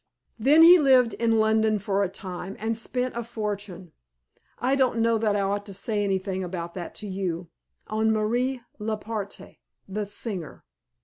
Then 0.39 0.63
he 0.63 0.79
lived 0.79 1.13
in 1.13 1.37
London 1.37 1.77
for 1.77 2.01
a 2.03 2.09
time, 2.09 2.55
and 2.57 2.75
spent 2.75 3.15
a 3.15 3.23
fortune 3.23 3.91
I 4.57 4.75
don't 4.75 4.97
know 4.97 5.19
that 5.19 5.35
I 5.35 5.41
ought 5.41 5.63
to 5.67 5.75
say 5.75 6.03
anything 6.03 6.43
about 6.43 6.73
that 6.73 6.95
to 6.95 7.07
you 7.07 7.51
on 7.85 8.11
Marie 8.11 8.61
Leparte, 8.79 9.59
the 9.87 10.07
singer. 10.07 10.63